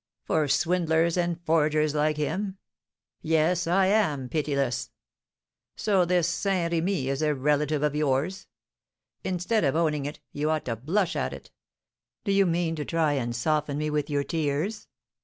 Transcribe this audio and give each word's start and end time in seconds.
"For 0.23 0.47
swindlers 0.47 1.15
and 1.15 1.39
forgers 1.45 1.93
like 1.93 2.17
him, 2.17 2.57
yes, 3.21 3.67
I 3.67 3.85
am 3.85 4.29
pitiless. 4.29 4.89
So 5.75 6.05
this 6.05 6.27
Saint 6.27 6.73
Remy 6.73 7.07
is 7.07 7.21
a 7.21 7.35
relative 7.35 7.83
of 7.83 7.93
yours? 7.95 8.47
Instead 9.23 9.63
of 9.63 9.75
owning 9.75 10.07
it, 10.07 10.19
you 10.31 10.49
ought 10.49 10.65
to 10.65 10.75
blush 10.75 11.15
at 11.15 11.33
it. 11.33 11.51
Do 12.23 12.31
you 12.31 12.47
mean 12.47 12.75
to 12.77 12.83
try 12.83 13.13
and 13.13 13.35
soften 13.35 13.77
me 13.77 13.91
with 13.91 14.09
your 14.09 14.23
tears? 14.23 14.87